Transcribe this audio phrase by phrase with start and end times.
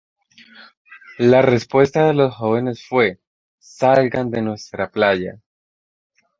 [1.19, 3.19] La respuesta de los jóvenes fue
[3.59, 5.39] “Salgan de nuestra playa.